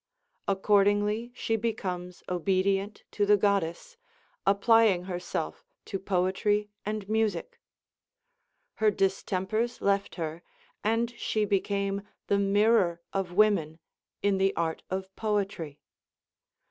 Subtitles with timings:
[0.47, 3.97] Accordingly she becomes obedient to the Goddess,
[4.47, 7.59] applying herself to poetry and music;
[8.77, 10.41] her distempers left her,
[10.83, 13.77] and she became the mir ror of women
[14.23, 15.77] in the art of poetry.